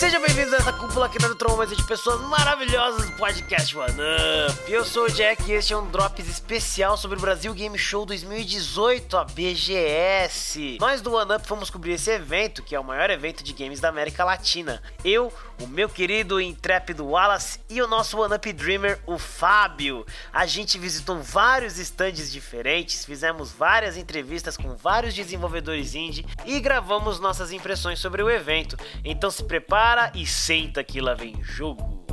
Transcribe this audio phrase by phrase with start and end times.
[0.00, 4.72] Sejam bem-vindos a essa cúpula aqui do Tron, de pessoas maravilhosas do podcast One Up.
[4.72, 8.06] Eu sou o Jack e este é um Drops especial sobre o Brasil Game Show
[8.06, 10.78] 2018, a BGS.
[10.80, 13.78] Nós do One Up fomos cobrir esse evento, que é o maior evento de games
[13.78, 14.82] da América Latina.
[15.04, 20.06] Eu, o meu querido intrépido Wallace e o nosso One Up Dreamer, o Fábio.
[20.32, 27.20] A gente visitou vários stands diferentes, fizemos várias entrevistas com vários desenvolvedores indie e gravamos
[27.20, 28.78] nossas impressões sobre o evento.
[29.04, 29.44] Então se
[29.90, 32.04] prepara e senta que lá vem jogo.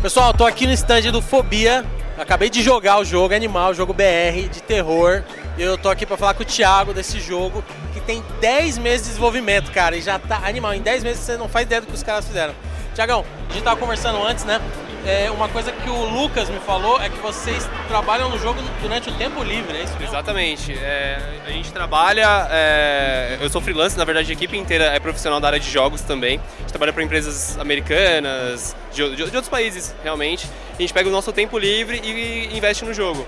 [0.00, 1.84] Pessoal, tô aqui no stand do Fobia.
[2.18, 5.22] Acabei de jogar o jogo Animal, jogo BR de terror.
[5.58, 9.08] Eu tô aqui para falar com o Thiago desse jogo que tem 10 meses de
[9.08, 10.72] desenvolvimento, cara, e já tá animal.
[10.72, 12.54] Em 10 meses você não faz ideia do que os caras fizeram.
[12.94, 14.60] Tiagão, a gente tava conversando antes, né?
[15.06, 19.08] É, uma coisa que o Lucas me falou é que vocês trabalham no jogo durante
[19.08, 20.08] o tempo livre, é isso mesmo?
[20.08, 20.72] Exatamente.
[20.74, 22.48] É, a gente trabalha.
[22.50, 26.02] É, eu sou freelance, na verdade a equipe inteira é profissional da área de jogos
[26.02, 26.38] também.
[26.38, 30.46] A gente trabalha para empresas americanas, de, de, de, outros países realmente.
[30.78, 33.26] A gente pega o nosso tempo livre e investe no jogo.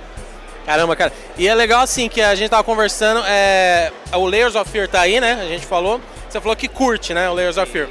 [0.67, 1.13] Caramba, cara.
[1.39, 5.01] E é legal assim que a gente tava conversando, é, o Layers of Fear tá
[5.01, 5.39] aí, né?
[5.41, 6.01] A gente falou.
[6.29, 7.29] Você falou que curte, né?
[7.29, 7.89] O Layers of Fear.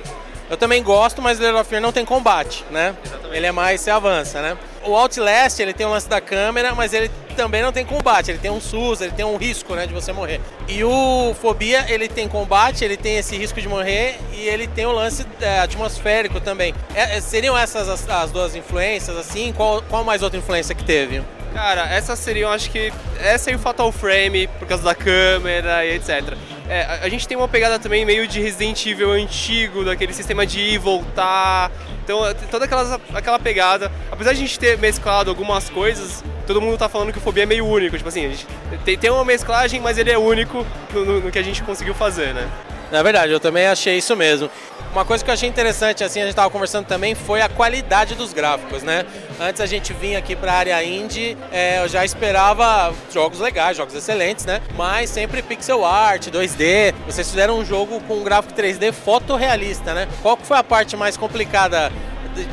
[0.51, 2.93] Eu também gosto, mas of Fear não tem combate, né?
[3.05, 3.37] Exatamente.
[3.37, 4.57] Ele é mais você avança, né?
[4.83, 8.37] O Outlast, ele tem o lance da câmera, mas ele também não tem combate, ele
[8.37, 10.41] tem um SUS, ele tem um risco, né, de você morrer.
[10.67, 14.85] E o Fobia, ele tem combate, ele tem esse risco de morrer e ele tem
[14.85, 16.75] o lance é, atmosférico também.
[16.93, 19.53] É, é seriam essas as, as, duas influências, assim?
[19.55, 21.23] Qual, qual mais outra influência que teve?
[21.53, 25.95] Cara, essas seriam, acho que essa e o Fatal Frame, por causa da câmera e
[25.95, 26.35] etc.
[26.71, 30.57] É, a, gente tem uma pegada também meio de Resident Evil antigo, daquele sistema de
[30.57, 31.69] ir e voltar.
[32.01, 33.91] Então, é, toda aquela, aquela pegada.
[34.09, 37.43] Apesar de a gente ter mesclado algumas coisas, todo mundo tá falando que o Fobia
[37.43, 37.97] é meio único.
[37.97, 38.47] Tipo assim, a gente
[38.85, 41.93] tem, tem uma mesclagem, mas ele é único no, no, no que a gente conseguiu
[41.93, 42.49] fazer, né?
[42.91, 44.49] Na verdade, eu também achei isso mesmo.
[44.91, 48.13] Uma coisa que eu achei interessante, assim, a gente estava conversando também, foi a qualidade
[48.13, 49.05] dos gráficos, né?
[49.39, 53.77] Antes a gente vinha aqui para a área indie, é, eu já esperava jogos legais,
[53.77, 54.61] jogos excelentes, né?
[54.75, 56.93] Mas sempre pixel art, 2D.
[57.05, 60.09] Vocês fizeram um jogo com um gráfico 3D fotorrealista, né?
[60.21, 61.89] Qual foi a parte mais complicada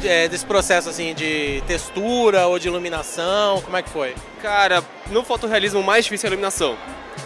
[0.04, 3.60] é, desse processo assim de textura ou de iluminação?
[3.62, 4.14] Como é que foi?
[4.42, 6.76] Cara, no fotorrealismo o mais difícil é a iluminação.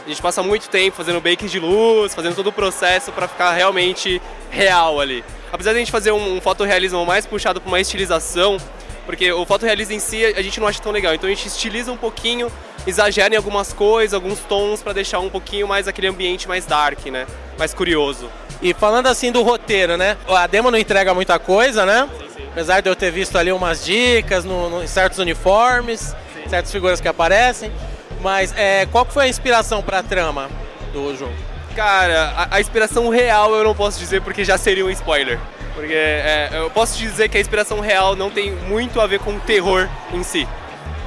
[0.05, 3.53] A gente passa muito tempo fazendo bakes de luz, fazendo todo o processo para ficar
[3.53, 4.21] realmente
[4.51, 5.25] real ali.
[5.53, 8.57] Apesar de a gente fazer um, um fotorrealismo mais puxado para uma estilização,
[9.05, 11.93] porque o fotorrealismo em si a gente não acha tão legal, então a gente estiliza
[11.93, 12.51] um pouquinho,
[12.87, 17.05] exagera em algumas coisas, alguns tons para deixar um pouquinho mais aquele ambiente mais dark,
[17.07, 17.27] né?
[17.59, 18.31] Mais curioso.
[18.61, 20.17] E falando assim do roteiro, né?
[20.29, 22.09] A demo não entrega muita coisa, né?
[22.35, 22.47] Sim.
[22.51, 26.49] Apesar de eu ter visto ali umas dicas no, no, em certos uniformes, sim.
[26.49, 27.73] certas figuras que aparecem.
[28.21, 30.49] Mas é, qual foi a inspiração para a trama
[30.93, 31.35] do jogo?
[31.75, 35.39] Cara, a, a, inspiração real eu não posso dizer porque já seria um spoiler.
[35.75, 39.35] Porque é, eu posso dizer que a inspiração real não tem muito a ver com
[39.35, 40.47] o terror em si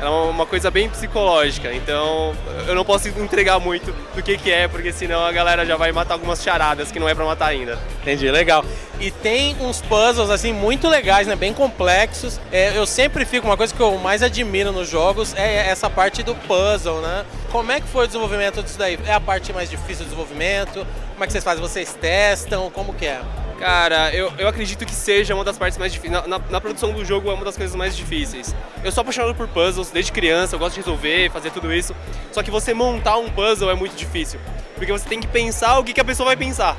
[0.02, 2.36] é uma coisa bem psicológica, então
[2.68, 5.92] eu não posso entregar muito do que, que é, porque senão a galera já vai
[5.92, 7.80] matar algumas charadas que não é para matar ainda.
[8.02, 8.64] Entendi, legal.
[9.00, 11.36] E tem uns puzzles assim muito legais, né?
[11.36, 12.40] Bem complexos.
[12.52, 16.24] É, eu sempre fico, uma coisa que eu mais admiro nos jogos é essa parte
[16.24, 17.26] do puzzle, né?
[17.52, 19.00] Como é que foi o desenvolvimento disso daí?
[19.06, 20.86] É a parte mais difícil do desenvolvimento?
[21.14, 21.62] Como é que vocês fazem?
[21.62, 22.70] Vocês testam?
[22.70, 23.22] Como que é?
[23.60, 26.12] Cara, eu, eu acredito que seja uma das partes mais difíceis.
[26.12, 28.54] Na, na, na, produção do jogo é uma das coisas mais difíceis.
[28.84, 31.96] Eu sou apaixonado por puzzles desde criança, eu gosto de resolver, fazer tudo isso.
[32.32, 34.40] Só que você montar um puzzle é muito difícil.
[34.76, 36.76] Porque você tem que pensar o que, que a pessoa vai pensar.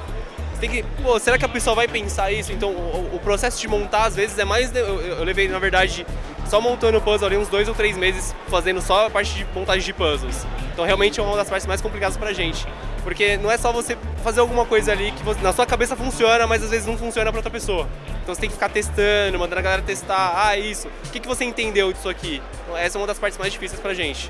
[0.53, 2.53] Você tem que, pô, será que a pessoa vai pensar isso?
[2.53, 4.75] Então o, o processo de montar às vezes é mais.
[4.75, 6.07] Eu, eu levei, na verdade,
[6.47, 9.47] só montando o puzzle ali uns dois ou três meses, fazendo só a parte de
[9.55, 10.47] montagem de puzzles.
[10.73, 12.67] Então realmente é uma das partes mais complicadas pra gente.
[13.07, 16.45] Porque não é só você fazer alguma coisa ali que você, na sua cabeça funciona,
[16.45, 17.89] mas às vezes não funciona para outra pessoa.
[18.21, 20.33] Então você tem que ficar testando, mandando a galera testar.
[20.35, 20.89] Ah, isso.
[20.89, 22.43] O que, que você entendeu disso aqui?
[22.75, 24.29] Essa é uma das partes mais difíceis pra gente.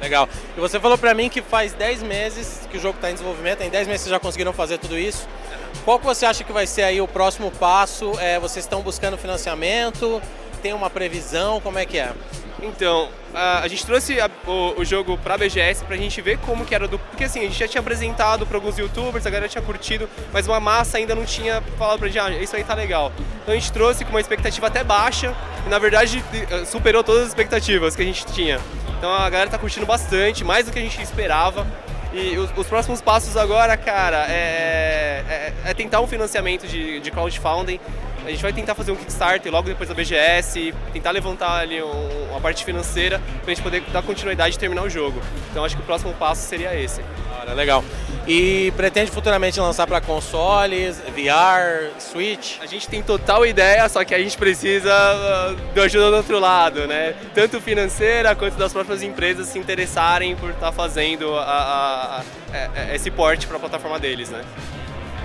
[0.00, 0.26] Legal.
[0.56, 3.60] E você falou pra mim que faz 10 meses que o jogo está em desenvolvimento,
[3.60, 5.28] em 10 meses vocês já conseguiram fazer tudo isso.
[5.84, 8.18] Qual que você acha que vai ser aí o próximo passo?
[8.18, 10.22] É, vocês estão buscando financiamento?
[10.62, 11.60] Tem uma previsão?
[11.60, 12.14] Como é que é?
[12.62, 16.64] Então, a, a gente trouxe a, o, o, jogo pra BGS pra gente ver como
[16.64, 16.98] que era do.
[16.98, 20.46] Porque assim, a gente já tinha apresentado pra alguns youtubers, a galera tinha curtido, mas
[20.46, 23.12] uma massa ainda não tinha falado pra gente, ah, isso aí tá legal.
[23.42, 25.34] Então a gente trouxe com uma expectativa até baixa
[25.66, 28.58] e na verdade eh, superou todas as expectativas que a gente tinha.
[28.96, 31.66] Então a galera tá curtindo bastante, mais do que a gente esperava.
[32.12, 37.10] E os, os próximos passos agora, cara, é, é, é tentar um financiamento de, de
[37.10, 37.78] crowdfunding
[38.26, 42.30] a gente vai tentar fazer um Kickstarter logo depois da BGS, tentar levantar ali um,
[42.30, 45.20] uma parte financeira para a gente poder dar continuidade e terminar o jogo.
[45.50, 47.00] Então acho que o próximo passo seria esse.
[47.30, 47.84] Ah, hora, legal.
[48.26, 52.58] E pretende futuramente lançar para consoles, VR, Switch?
[52.60, 56.40] A gente tem total ideia, só que a gente precisa uh, de ajuda do outro
[56.40, 57.14] lado, né?
[57.32, 62.24] Tanto financeira quanto das próprias empresas se interessarem por estar tá fazendo a, a, a,
[62.52, 64.44] é, é, esse porte para a plataforma deles, né?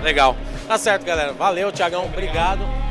[0.02, 0.36] Legal.
[0.68, 1.32] Tá certo, galera.
[1.32, 2.04] Valeu, Tiagão.
[2.04, 2.81] Obrigado.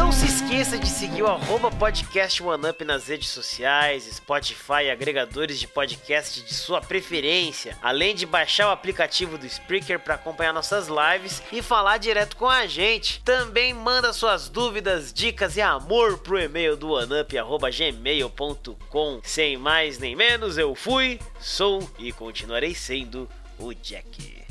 [0.00, 5.68] Não se esqueça de seguir o podcast OneUp nas redes sociais, Spotify e agregadores de
[5.68, 11.42] podcast de sua preferência, além de baixar o aplicativo do Spreaker para acompanhar nossas lives
[11.52, 13.20] e falar direto com a gente.
[13.22, 19.20] Também manda suas dúvidas, dicas e amor pro e-mail do oneup@gmail.com.
[19.22, 24.46] Sem mais nem menos, eu fui, sou e continuarei sendo o Jack.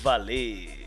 [0.00, 0.86] Valeu.